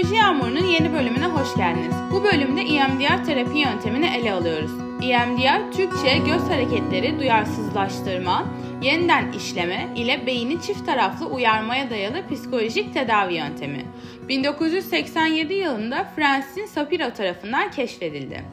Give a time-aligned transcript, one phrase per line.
[0.00, 1.94] Psikoloji Yağmuru'nun yeni bölümüne hoş geldiniz.
[2.12, 4.70] Bu bölümde EMDR terapi yöntemini ele alıyoruz.
[5.02, 8.46] EMDR, Türkçe göz hareketleri duyarsızlaştırma,
[8.82, 13.84] yeniden işleme ile beyni çift taraflı uyarmaya dayalı psikolojik tedavi yöntemi.
[14.28, 18.44] 1987 yılında Fransız'ın Sapiro tarafından keşfedildi.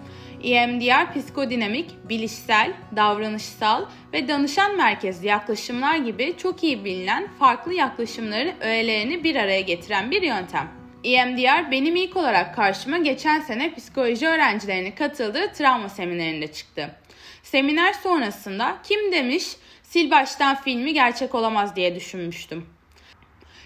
[0.44, 9.24] EMDR psikodinamik, bilişsel, davranışsal ve danışan merkezli yaklaşımlar gibi çok iyi bilinen farklı yaklaşımların öğelerini
[9.24, 10.87] bir araya getiren bir yöntem.
[11.08, 16.96] EMDR benim ilk olarak karşıma geçen sene psikoloji öğrencilerinin katıldığı travma seminerinde çıktı.
[17.44, 19.48] Seminer sonrasında kim demiş
[19.92, 22.66] sil baştan filmi gerçek olamaz diye düşünmüştüm.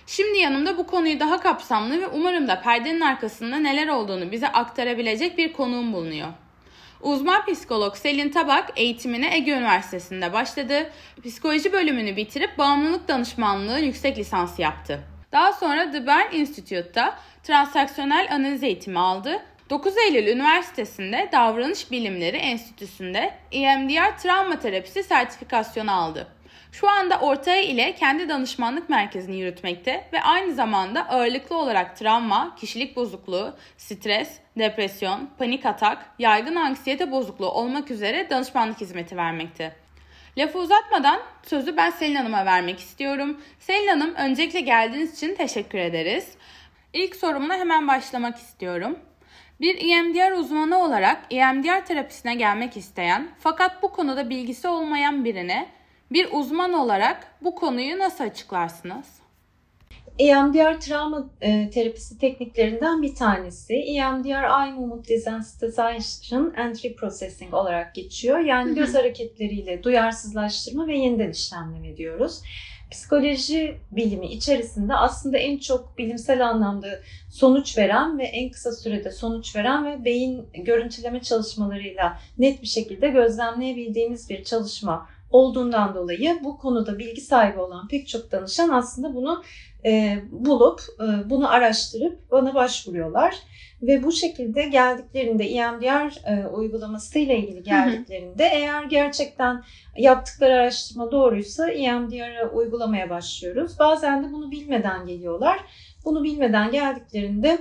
[0.07, 5.37] Şimdi yanımda bu konuyu daha kapsamlı ve umarım da perdenin arkasında neler olduğunu bize aktarabilecek
[5.37, 6.27] bir konuğum bulunuyor.
[7.01, 10.91] Uzman psikolog Selin Tabak eğitimine Ege Üniversitesi'nde başladı.
[11.23, 15.10] Psikoloji bölümünü bitirip bağımlılık danışmanlığı yüksek lisansı yaptı.
[15.31, 19.41] Daha sonra The Bern Institute'da transaksiyonel analiz eğitimi aldı.
[19.69, 26.27] 9 Eylül Üniversitesi'nde Davranış Bilimleri Enstitüsü'nde EMDR travma terapisi sertifikasyonu aldı.
[26.71, 32.95] Şu anda Ortaya ile kendi danışmanlık merkezini yürütmekte ve aynı zamanda ağırlıklı olarak travma, kişilik
[32.95, 39.80] bozukluğu, stres, depresyon, panik atak, yaygın anksiyete bozukluğu olmak üzere danışmanlık hizmeti vermekte.
[40.37, 43.41] Lafı uzatmadan sözü ben Selin Hanım'a vermek istiyorum.
[43.59, 46.31] Selin Hanım öncelikle geldiğiniz için teşekkür ederiz.
[46.93, 48.99] İlk sorumla hemen başlamak istiyorum.
[49.61, 55.69] Bir EMDR uzmanı olarak EMDR terapisine gelmek isteyen fakat bu konuda bilgisi olmayan birine
[56.11, 59.20] bir uzman olarak bu konuyu nasıl açıklarsınız?
[60.21, 63.73] EMDR travma e, terapisi tekniklerinden bir tanesi.
[63.73, 68.39] EMDR Eye Movement Desensitization and Reprocessing olarak geçiyor.
[68.39, 72.41] Yani göz hareketleriyle duyarsızlaştırma ve yeniden işlemleme diyoruz.
[72.91, 76.87] Psikoloji bilimi içerisinde aslında en çok bilimsel anlamda
[77.29, 83.07] sonuç veren ve en kısa sürede sonuç veren ve beyin görüntüleme çalışmalarıyla net bir şekilde
[83.07, 89.43] gözlemleyebildiğimiz bir çalışma olduğundan dolayı bu konuda bilgi sahibi olan pek çok danışan aslında bunu
[89.85, 93.35] e, bulup e, bunu araştırıp bana başvuruyorlar.
[93.81, 98.57] Ve bu şekilde geldiklerinde EMDR e, uygulaması ile ilgili geldiklerinde hı hı.
[98.57, 99.63] eğer gerçekten
[99.97, 103.79] yaptıkları araştırma doğruysa EMDR'ı uygulamaya başlıyoruz.
[103.79, 105.59] Bazen de bunu bilmeden geliyorlar.
[106.05, 107.57] Bunu bilmeden geldiklerinde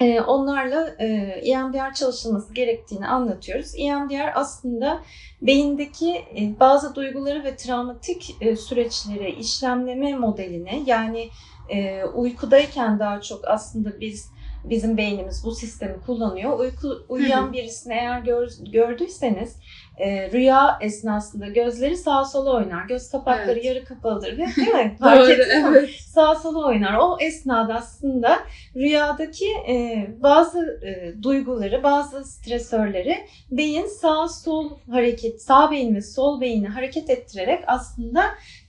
[0.00, 1.06] e, onlarla e,
[1.42, 3.72] EMDR çalışılması gerektiğini anlatıyoruz.
[3.76, 5.02] EMDR aslında
[5.42, 11.28] beyindeki e, bazı duyguları ve travmatik e, süreçleri işlemleme modeline yani
[11.68, 14.33] e, uykudayken daha çok aslında biz
[14.64, 16.58] bizim beynimiz bu sistemi kullanıyor.
[16.58, 19.56] Uyku uyuyan birisini eğer gör, gördüyseniz
[19.96, 22.86] e, rüya esnasında gözleri sağa sola oynar.
[22.86, 23.64] Göz kapakları evet.
[23.64, 24.96] yarı kapalıdır değil mi?
[25.00, 25.90] Fark ettin evet.
[25.90, 26.94] Sağa sola oynar.
[26.94, 28.38] O esnada aslında
[28.76, 36.40] rüyadaki e, bazı e, duyguları, bazı stresörleri beyin sağ sol hareket, sağ beyin ve sol
[36.40, 38.24] beyni hareket ettirerek aslında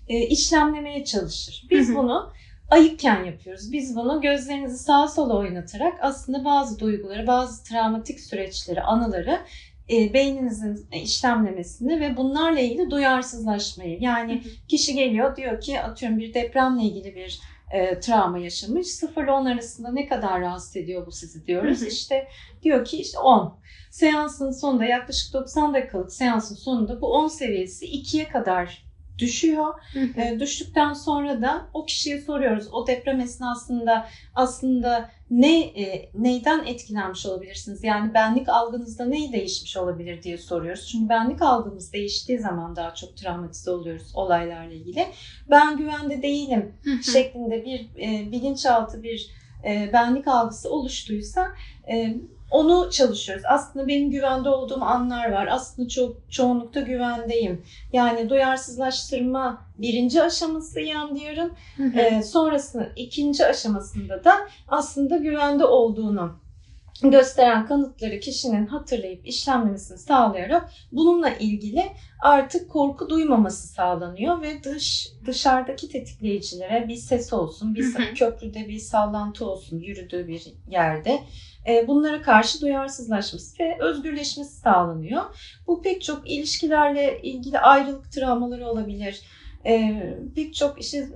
[0.07, 1.67] e, işlemlemeye çalışır.
[1.69, 2.31] Biz bunu
[2.69, 3.71] ayıkken yapıyoruz.
[3.71, 9.39] Biz bunu gözlerinizi sağa sola oynatarak aslında bazı duyguları, bazı travmatik süreçleri, anıları
[9.89, 13.97] e, beyninizin işlemlemesini ve bunlarla ilgili duyarsızlaşmayı.
[14.01, 17.39] Yani kişi geliyor diyor ki atıyorum bir depremle ilgili bir
[17.71, 18.87] e, travma yaşamış.
[18.87, 21.83] 0 ile 10 arasında ne kadar rahatsız ediyor bu sizi diyoruz.
[21.83, 22.27] İşte
[22.63, 23.59] diyor ki işte 10.
[23.91, 28.85] Seansın sonunda yaklaşık 90 dakikalık seansın sonunda bu 10 seviyesi 2'ye kadar
[29.19, 29.73] düşüyor.
[30.17, 32.67] E, düştükten sonra da o kişiye soruyoruz.
[32.73, 37.83] O deprem esnasında aslında ne e, neyden etkilenmiş olabilirsiniz?
[37.83, 40.87] Yani benlik algınızda neyi değişmiş olabilir diye soruyoruz.
[40.91, 45.07] Çünkü benlik algımız değiştiği zaman daha çok travmatize oluyoruz olaylarla ilgili.
[45.49, 46.73] Ben güvende değilim
[47.13, 49.31] şeklinde bir e, bilinçaltı bir
[49.65, 51.47] e, benlik algısı oluştuysa
[51.91, 52.15] e,
[52.51, 53.43] onu çalışıyoruz.
[53.47, 55.47] Aslında benim güvende olduğum anlar var.
[55.51, 57.65] Aslında çok çoğunlukta güvendeyim.
[57.93, 61.53] Yani duyarsızlaştırma birinci aşaması EMDR'ın.
[61.97, 64.33] E, sonrasında ikinci aşamasında da
[64.67, 66.45] aslında güvende olduğunu
[67.01, 71.83] gösteren kanıtları kişinin hatırlayıp işlemlemesini sağlayarak bununla ilgili
[72.23, 79.49] artık korku duymaması sağlanıyor ve dış dışarıdaki tetikleyicilere bir ses olsun, bir köprüde bir sallantı
[79.49, 81.19] olsun yürüdüğü bir yerde
[81.87, 85.21] bunlara karşı duyarsızlaşması ve özgürleşmesi sağlanıyor.
[85.67, 89.21] Bu pek çok ilişkilerle ilgili ayrılık travmaları olabilir.
[89.65, 90.01] E,
[90.35, 91.09] pek çok işte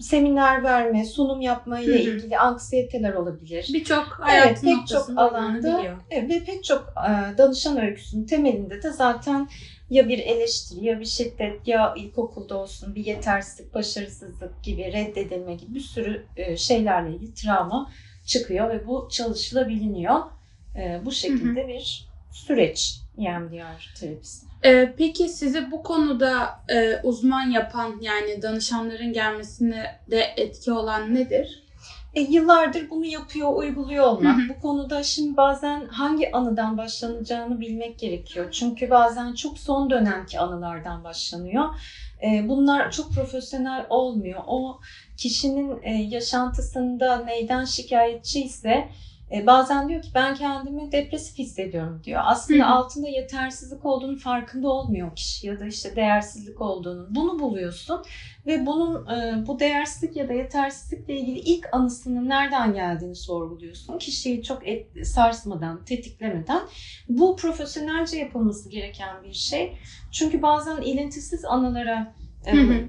[0.00, 3.70] seminer verme, sunum yapma ile ilgili anksiyeteler olabilir.
[3.74, 8.92] Birçok hayatın evet, pek çok alanda evet, ve pek çok e, danışan öyküsünün temelinde de
[8.92, 9.48] zaten
[9.90, 15.74] ya bir eleştiri ya bir şiddet ya ilkokulda olsun bir yetersizlik, başarısızlık gibi reddedilme gibi
[15.74, 16.26] bir sürü
[16.56, 17.90] şeylerle ilgili travma
[18.24, 20.20] çıkıyor ve bu çalışılabiliyor.
[20.76, 24.46] E, bu şekilde bir süreç EMDR terapisi.
[24.64, 31.63] Ee, peki sizi bu konuda e, uzman yapan yani danışanların gelmesine de etki olan nedir?
[32.14, 34.36] E, yıllardır bunu yapıyor, uyguluyor olmak.
[34.36, 34.48] Hı hı.
[34.48, 38.50] Bu konuda şimdi bazen hangi anıdan başlanacağını bilmek gerekiyor.
[38.50, 41.64] Çünkü bazen çok son dönemki anılardan başlanıyor.
[42.22, 44.40] E, bunlar çok profesyonel olmuyor.
[44.46, 44.80] O
[45.16, 48.88] kişinin e, yaşantısında neyden şikayetçi ise
[49.34, 52.22] e, bazen diyor ki ben kendimi depresif hissediyorum diyor.
[52.24, 57.06] Aslında Hı altında yetersizlik olduğunu farkında olmuyor kişi ya da işte değersizlik olduğunu.
[57.10, 58.02] Bunu buluyorsun
[58.46, 63.98] ve bunun e, bu değersizlik ya da yetersizlikle ilgili ilk anısının nereden geldiğini sorguluyorsun.
[63.98, 66.60] Kişiyi çok et, sarsmadan, tetiklemeden.
[67.08, 69.78] Bu profesyonelce yapılması gereken bir şey.
[70.12, 72.14] Çünkü bazen ilintisiz anılara
[72.50, 72.88] Hı hı.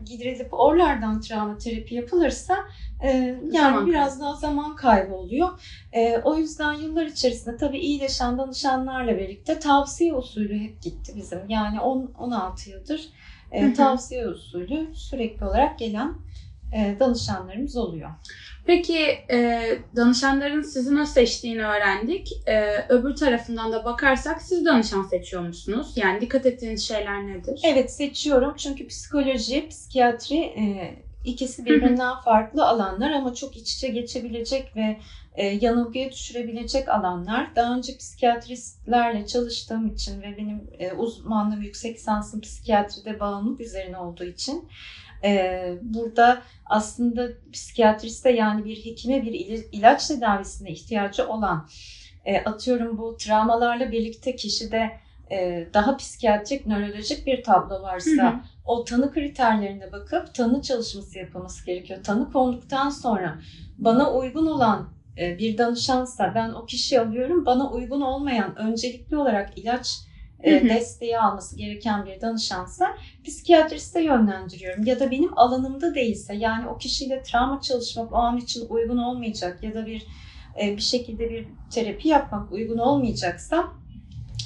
[0.52, 2.58] oralardan travma terapi yapılırsa
[3.04, 5.50] e, yani Zaman biraz daha zaman kaybı oluyor.
[5.94, 11.40] E, o yüzden yıllar içerisinde tabii iyileşen danışanlarla birlikte tavsiye usulü hep gitti bizim.
[11.50, 13.10] Yani 10 16 yıldır
[13.52, 16.16] e, tavsiye usulü sürekli olarak gelen e,
[17.00, 18.10] danışanlarımız oluyor.
[18.66, 19.00] Peki
[19.32, 19.62] e,
[19.96, 22.32] danışanların sizi nasıl seçtiğini öğrendik.
[22.48, 25.94] E, öbür tarafından da bakarsak siz danışan seçiyor musunuz?
[25.96, 27.60] Yani dikkat ettiğiniz şeyler nedir?
[27.64, 30.96] Evet seçiyorum çünkü psikoloji, psikiyatri e,
[31.26, 34.98] ikisi birbirinden farklı alanlar ama çok iç içe geçebilecek ve
[35.36, 37.56] e, yanılgıya düşürebilecek alanlar.
[37.56, 44.24] Daha önce psikiyatristlerle çalıştığım için ve benim e, uzmanlığım yüksek lisansım psikiyatride bağımlılık üzerine olduğu
[44.24, 45.05] için e,
[45.82, 51.68] burada aslında psikiyatriste yani bir hekime bir il- ilaç tedavisine ihtiyacı olan
[52.46, 54.92] atıyorum bu travmalarla birlikte kişide
[55.74, 58.40] daha psikiyatrik, nörolojik bir tablo varsa Hı hı.
[58.66, 62.04] o tanı kriterlerine bakıp tanı çalışması yapılması gerekiyor.
[62.04, 63.40] Tanı konduktan sonra
[63.78, 67.46] bana uygun olan bir danışansa ben o kişiyi alıyorum.
[67.46, 69.98] Bana uygun olmayan öncelikli olarak ilaç
[70.46, 74.86] e, desteği alması gereken bir danışansa psikiyatriste yönlendiriyorum.
[74.86, 79.64] Ya da benim alanımda değilse yani o kişiyle travma çalışmak o an için uygun olmayacak
[79.64, 80.08] ya da bir
[80.62, 83.68] e, bir şekilde bir terapi yapmak uygun olmayacaksa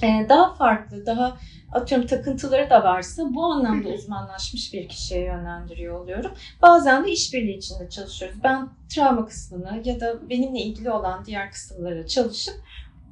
[0.03, 1.37] e, daha farklı, daha
[1.71, 6.31] atıyorum takıntıları da varsa bu anlamda uzmanlaşmış bir kişiye yönlendiriyor oluyorum.
[6.61, 8.37] Bazen de işbirliği içinde çalışıyoruz.
[8.43, 12.55] Ben travma kısmını ya da benimle ilgili olan diğer kısımlara çalışıp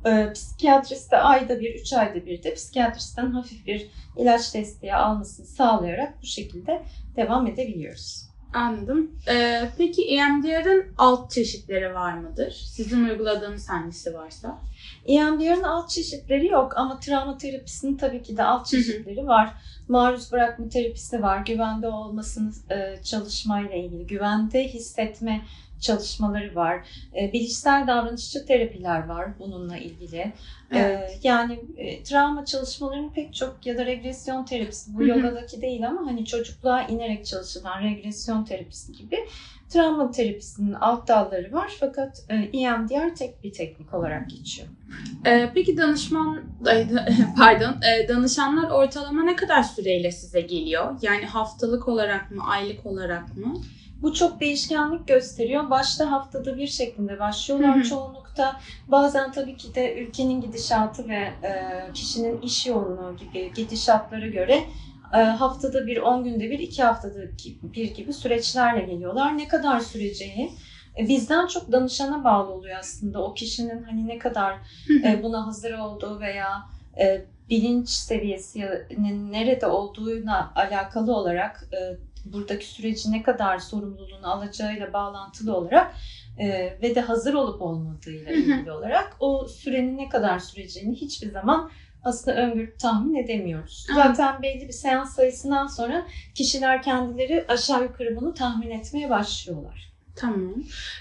[0.06, 6.14] e, psikiyatriste ayda bir, üç ayda bir de psikiyatristten hafif bir ilaç desteği almasını sağlayarak
[6.22, 6.82] bu şekilde
[7.16, 8.28] devam edebiliyoruz.
[8.54, 9.12] Anladım.
[9.30, 12.52] E, peki EMDR'ın alt çeşitleri var mıdır?
[12.52, 14.60] Sizin uyguladığınız hangisi varsa?
[15.06, 18.84] EMDR'ın alt çeşitleri yok ama travma terapisinin tabii ki de alt Hı hı.
[18.84, 19.54] çeşitleri var.
[19.88, 21.46] Maruz bırakma terapisi var.
[21.46, 24.08] Güvende olmasını e, çalışmayla ilgili.
[24.08, 25.42] Güvende hissetme
[25.82, 26.88] çalışmaları var.
[27.22, 30.34] E, bilişsel davranışçı terapiler var bununla ilgili.
[30.72, 31.20] Evet.
[31.24, 35.08] E, yani e, travma çalışmalarının pek çok ya da regresyon terapisi bu Hı hı.
[35.08, 39.18] yogadaki değil ama hani çocukluğa inerek çalışılan regresyon terapisi gibi
[39.70, 44.68] travma terapisinin alt dalları var fakat e, EMDR tek bir teknik olarak geçiyor.
[45.26, 46.42] E, peki danışman,
[47.38, 50.96] pardon, e, danışanlar ortalama ne kadar süreyle size geliyor?
[51.02, 53.54] Yani haftalık olarak mı, aylık olarak mı?
[54.02, 55.70] Bu çok değişkenlik gösteriyor.
[55.70, 57.84] Başta haftada bir şeklinde başlıyorlar Hı hı.
[57.84, 58.60] çoğunlukta.
[58.88, 61.52] Bazen tabii ki de ülkenin gidişatı ve e,
[61.94, 64.64] kişinin iş yoğunluğu gibi gidişatlara göre
[65.14, 67.20] e, haftada bir, 10 günde bir, 2 haftada
[67.64, 69.38] bir gibi süreçlerle geliyorlar.
[69.38, 70.52] Ne kadar süreceği
[71.00, 73.24] e, bizden çok danışana bağlı oluyor aslında.
[73.24, 74.56] O kişinin hani ne kadar
[75.04, 76.64] e, buna hazır olduğu veya
[77.50, 81.70] bilinç seviyesinin nerede olduğuna alakalı olarak
[82.34, 85.96] buradaki süreci ne kadar sorumluluğunu alacağıyla bağlantılı olarak
[86.38, 91.72] e, ve de hazır olup olmadığıyla ilgili olarak o sürenin ne kadar süreceğini hiçbir zaman
[92.04, 93.88] aslında öngörüp tahmin edemiyoruz.
[93.90, 93.98] Evet.
[93.98, 99.94] Zaten belli bir seans sayısından sonra kişiler kendileri aşağı yukarı bunu tahmin etmeye başlıyorlar.
[100.16, 100.54] Tamam.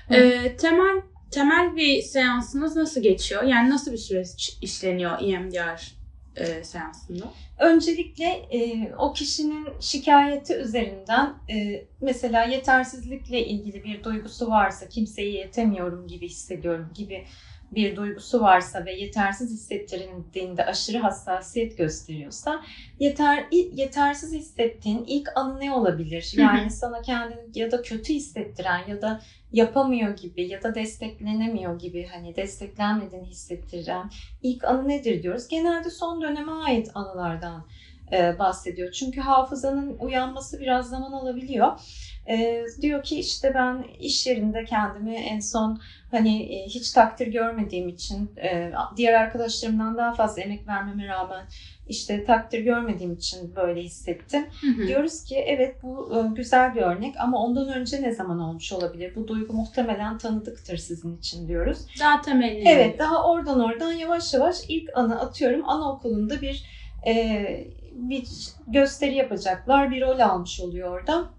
[0.09, 0.15] Hı.
[0.15, 3.43] E, temel temel bir seansınız nasıl geçiyor?
[3.43, 5.96] Yani nasıl bir süreç işleniyor EMDR
[6.37, 7.25] e, seansında?
[7.59, 16.07] Öncelikle e, o kişinin şikayeti üzerinden e, mesela yetersizlikle ilgili bir duygusu varsa kimseye yetemiyorum
[16.09, 17.25] gibi hissediyorum gibi
[17.77, 22.63] bir duygusu varsa ve yetersiz hissettirildiğinde aşırı hassasiyet gösteriyorsa
[23.01, 26.33] yeter yetersiz hissettiğin ilk anı ne olabilir?
[26.37, 26.41] Hı hı.
[26.41, 29.21] Yani sana kendini ya da kötü hissettiren ya da
[29.53, 34.11] yapamıyor gibi ya da desteklenemiyor gibi hani desteklenmediğini hissettiren
[34.43, 35.49] ilk anı nedir diyoruz.
[35.49, 37.67] Genelde son döneme ait anılardan
[38.39, 38.93] bahsediyor.
[38.93, 41.73] Çünkü hafızanın uyanması biraz zaman alabiliyor.
[42.29, 45.81] E, diyor ki işte ben iş yerinde kendimi en son
[46.11, 51.47] hani e, hiç takdir görmediğim için e, diğer arkadaşlarımdan daha fazla emek vermeme rağmen
[51.89, 54.47] işte takdir görmediğim için böyle hissettim.
[54.61, 54.89] Hı hı.
[54.89, 59.13] Diyoruz ki evet bu e, güzel bir örnek ama ondan önce ne zaman olmuş olabilir?
[59.17, 61.79] Bu duygu muhtemelen tanıdıktır sizin için diyoruz.
[62.01, 62.69] Daha temelini.
[62.69, 66.65] Evet daha oradan oradan yavaş yavaş ilk anı atıyorum anaokulunda bir
[67.07, 67.47] e,
[67.93, 68.25] bir
[68.67, 69.91] gösteri yapacaklar.
[69.91, 71.36] Bir rol almış oluyor orada.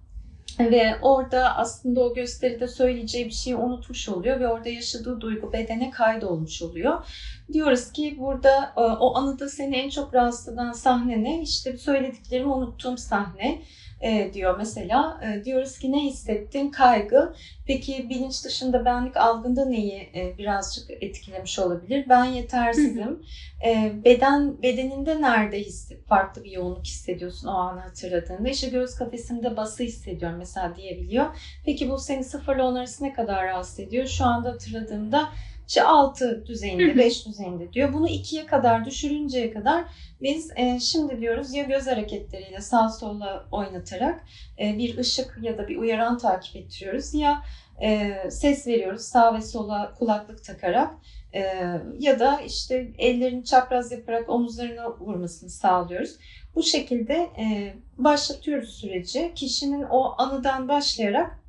[0.59, 5.91] Ve orada aslında o gösteride söyleyeceği bir şeyi unutmuş oluyor ve orada yaşadığı duygu bedene
[5.91, 7.05] kaydolmuş oluyor.
[7.53, 11.41] Diyoruz ki burada e, o anıda seni en çok rahatsız eden sahne ne?
[11.41, 13.61] İşte söylediklerimi unuttuğum sahne
[14.01, 15.21] e, diyor mesela.
[15.23, 16.69] E, diyoruz ki ne hissettin?
[16.71, 17.33] Kaygı.
[17.65, 22.05] Peki bilinç dışında benlik algında neyi e, birazcık etkilemiş olabilir?
[22.09, 23.23] Ben yetersizim.
[23.65, 28.49] E, beden bedeninde nerede hissi, farklı bir yoğunluk hissediyorsun o anı hatırladığında?
[28.49, 31.25] İşte göğüs kafesimde bası hissediyorum mesela diyebiliyor.
[31.65, 34.07] Peki bu seni sıfırla on arası ne kadar rahatsız ediyor?
[34.07, 35.29] Şu anda hatırladığımda
[35.67, 37.93] işte 6 düzeyinde, 5 düzeyinde diyor.
[37.93, 39.83] Bunu 2'ye kadar düşürünceye kadar
[40.21, 44.23] biz e, şimdi diyoruz ya göz hareketleriyle sağ sola oynatarak
[44.59, 47.43] e, bir ışık ya da bir uyaran takip ettiriyoruz ya
[47.81, 50.93] e, ses veriyoruz sağ ve sola kulaklık takarak
[51.33, 51.41] e,
[51.99, 56.15] ya da işte ellerini çapraz yaparak omuzlarına vurmasını sağlıyoruz.
[56.55, 59.31] Bu şekilde e, başlatıyoruz süreci.
[59.35, 61.39] Kişinin o anıdan başlayarak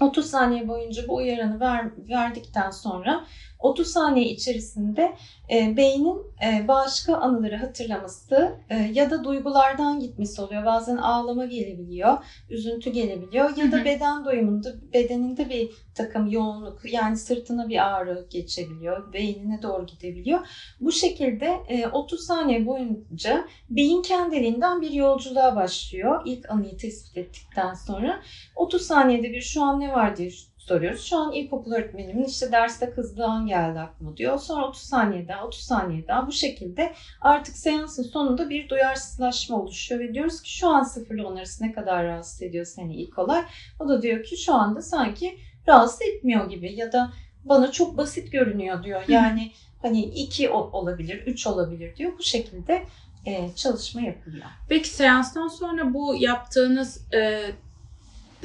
[0.00, 3.26] 30 saniye boyunca bu uyaranı ver, verdikten sonra
[3.58, 5.16] 30 saniye içerisinde
[5.50, 10.64] e, beynin e, başka anıları hatırlaması e, ya da duygulardan gitmesi oluyor.
[10.64, 12.18] Bazen ağlama gelebiliyor,
[12.50, 19.12] üzüntü gelebiliyor ya da beden doyumunda bedeninde bir takım yoğunluk yani sırtına bir ağrı geçebiliyor,
[19.12, 20.40] beynine doğru gidebiliyor.
[20.80, 26.22] Bu şekilde e, 30 saniye boyunca beyin kendiliğinden bir yolculuğa başlıyor.
[26.24, 28.22] İlk anıyı tespit ettikten sonra
[28.56, 30.30] 30 saniyede bir şu an ne var diye
[30.68, 31.04] soruyoruz.
[31.04, 34.38] Şu an ilkokul öğretmenimin işte derste kızdığı an geldi aklıma diyor.
[34.38, 40.00] Sonra 30 saniye daha, 30 saniye daha bu şekilde artık seansın sonunda bir duyarsızlaşma oluşuyor
[40.00, 43.42] ve diyoruz ki şu an sıfırla on arası ne kadar rahatsız ediyor seni ilk olay.
[43.80, 47.12] O da diyor ki şu anda sanki rahatsız etmiyor gibi ya da
[47.44, 49.02] bana çok basit görünüyor diyor.
[49.08, 52.12] Yani hani 2 olabilir, 3 olabilir diyor.
[52.18, 52.82] Bu şekilde
[53.56, 54.44] çalışma yapılıyor.
[54.68, 57.50] Peki seanstan sonra bu yaptığınız e,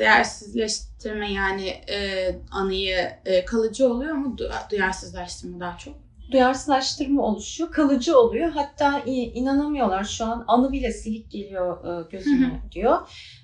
[0.02, 4.36] değersizleştirme yani e, anıyı e, kalıcı oluyor mu?
[4.38, 5.94] Du- Duyarsızlaştırma daha çok.
[6.32, 8.52] duyarsızlaştırma oluşuyor, kalıcı oluyor.
[8.52, 12.98] Hatta inanamıyorlar şu an anı bile silik geliyor e, gözüme diyor.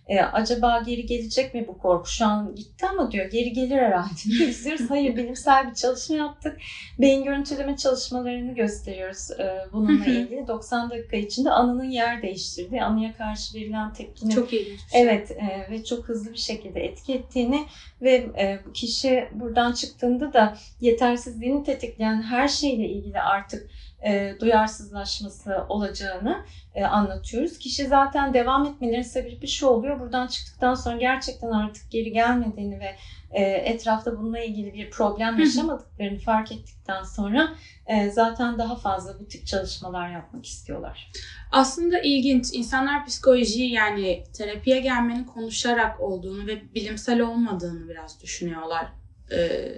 [0.08, 2.10] E, acaba geri gelecek mi bu korku?
[2.10, 4.10] Şu an gitti ama diyor geri gelir herhalde.
[4.48, 6.58] Biz diyoruz hayır bilimsel bir çalışma yaptık.
[7.00, 10.48] Beyin görüntüleme çalışmalarını gösteriyoruz e, bununla ilgili.
[10.48, 14.80] 90 dakika içinde anının yer değiştirdiği, anıya karşı verilen tepkinin Çok ilginç.
[14.92, 15.02] şey.
[15.02, 17.66] Evet e, ve çok hızlı bir şekilde etki ettiğini
[18.02, 23.70] ve e, kişi buradan çıktığında da yetersizliğini tetikleyen her şeyle ilgili artık
[24.06, 27.58] e, duyarsızlaşması olacağını e, anlatıyoruz.
[27.58, 30.00] Kişi zaten devam etmelerinin sebebi şu oluyor.
[30.00, 32.96] Buradan çıktıktan sonra gerçekten artık geri gelmediğini ve
[33.32, 37.54] e, etrafta bununla ilgili bir problem yaşamadıklarını fark ettikten sonra
[37.88, 41.12] e, zaten daha fazla bu tip çalışmalar yapmak istiyorlar.
[41.52, 42.54] Aslında ilginç.
[42.54, 48.88] İnsanlar psikolojiyi yani terapiye gelmenin konuşarak olduğunu ve bilimsel olmadığını biraz düşünüyorlar
[49.32, 49.70] e,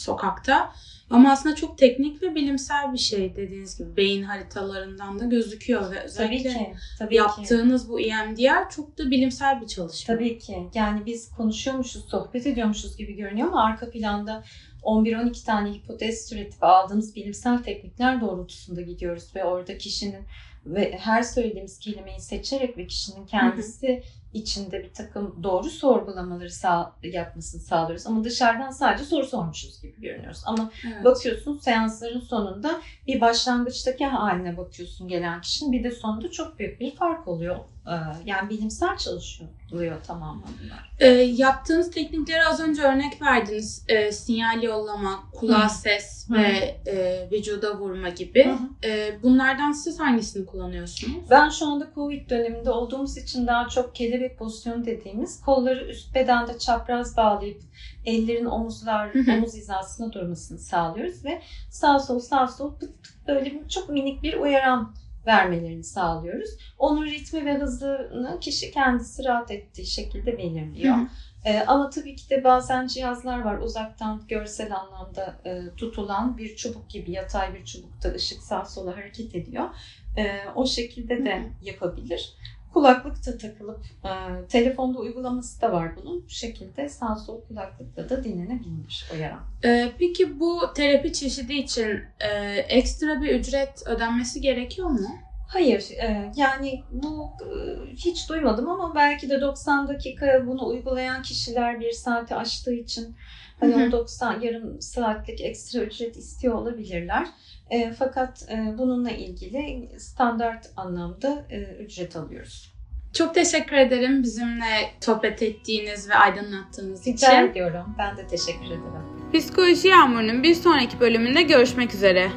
[0.00, 0.72] sokakta.
[1.10, 5.94] Ama aslında çok teknik ve bilimsel bir şey dediğiniz gibi beyin haritalarından da gözüküyor ve
[5.94, 6.74] Tabii özellikle ki.
[6.98, 7.16] Tabii ki.
[7.16, 10.14] yaptığınız bu EMDR çok da bilimsel bir çalışma.
[10.14, 10.68] Tabii ki.
[10.74, 14.44] Yani biz konuşuyormuşuz, sohbet ediyormuşuz gibi görünüyor ama arka planda
[14.82, 20.24] 11-12 tane hipotez türetip aldığımız bilimsel teknikler doğrultusunda gidiyoruz ve orada kişinin
[20.66, 24.02] ve her söylediğimiz kelimeyi seçerek ve kişinin kendisi
[24.34, 28.06] içinde bir takım doğru sorgulamaları sağ, yapmasını sağlıyoruz.
[28.06, 30.42] Ama dışarıdan sadece soru sormuşuz gibi görünüyoruz.
[30.46, 31.04] Ama Evet.
[31.04, 36.96] bakıyorsun seansların sonunda bir başlangıçtaki haline bakıyorsun gelen kişinin bir de sonunda çok büyük bir
[36.96, 37.56] fark oluyor.
[37.90, 37.94] Ee,
[38.26, 40.90] Yani bilimsel çalışılıyor tamamen bunlar.
[40.98, 43.84] E, yaptığınız teknikleri az önce örnek verdiniz.
[43.88, 45.74] E, sinyal yollama, kulağa Hı.
[45.74, 46.34] ses Hı.
[46.34, 48.44] ve e, vücuda vurma gibi.
[48.44, 48.88] Hı.
[48.88, 51.30] E, bunlardan siz hangisini kullanıyorsunuz?
[51.30, 56.58] Ben şu anda Covid döneminde olduğumuz için daha çok kelebek pozisyonu dediğimiz kolları üst bedende
[56.58, 57.60] çapraz bağlayıp
[58.06, 63.68] ellerin omuzlar Hı omuz hizasına durmasını sağlıyoruz ve sağ sol sağ sol pıt pıt böyle
[63.68, 64.94] çok minik bir uyaran
[65.26, 66.50] vermelerini sağlıyoruz.
[66.78, 70.96] Onun ritmi ve hızını kişi kendisi rahat ettiği şekilde belirliyor.
[70.96, 71.06] Hı hı.
[71.44, 76.90] Ee, ama tabii ki de bazen cihazlar var uzaktan görsel anlamda e, tutulan bir çubuk
[76.90, 79.68] gibi yatay bir çubukta ışık sağa sola hareket ediyor.
[80.16, 81.48] Ee, o şekilde de Hı hı.
[81.62, 82.36] yapabilir.
[82.72, 84.10] Kulaklık da takılıp e,
[84.48, 86.24] telefonda uygulaması da var bunun.
[86.24, 89.40] Bu şekilde sağ sol kulaklıkla da dinlenebilir o yaran.
[89.64, 92.28] Ee, peki bu terapi çeşidi için e,
[92.68, 95.08] ekstra bir ücret ödenmesi gerekiyor mu?
[95.52, 97.50] Hayır, e, yani bu e,
[97.96, 103.16] hiç duymadım ama belki de 90 dakika bunu uygulayan kişiler bir saati aştığı için
[103.60, 103.88] hani Hı hı.
[103.88, 107.26] o 90 yarım saatlik ekstra ücret istiyor olabilirler.
[107.70, 112.72] E, fakat e, bununla ilgili standart anlamda e, ücret alıyoruz.
[113.12, 117.50] Çok teşekkür ederim bizimle sohbet ettiğiniz ve aydınlattığınız Rica için.
[117.50, 117.94] ediyorum.
[117.98, 119.30] Ben de teşekkür ederim.
[119.32, 122.30] Psikoloji Yağmuru'nun bir sonraki bölümünde görüşmek üzere.